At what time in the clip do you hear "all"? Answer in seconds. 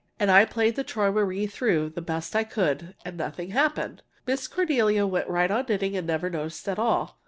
6.79-7.19